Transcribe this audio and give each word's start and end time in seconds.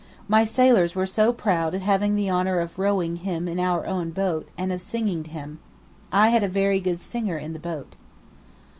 My 0.27 0.45
sailors 0.45 0.95
were 0.95 1.05
so 1.05 1.31
proud 1.31 1.75
at 1.75 1.83
having 1.83 2.15
the 2.15 2.27
honour 2.31 2.59
of 2.59 2.79
rowing 2.79 3.17
him 3.17 3.47
in 3.47 3.59
our 3.59 3.85
own 3.85 4.09
boat 4.09 4.49
and 4.57 4.73
of 4.73 4.81
singing 4.81 5.21
to 5.21 5.29
him. 5.29 5.59
I 6.11 6.29
had 6.29 6.41
a 6.41 6.47
very 6.47 6.79
good 6.79 6.99
singer 6.99 7.37
in 7.37 7.53
the 7.53 7.59
boat." 7.59 7.97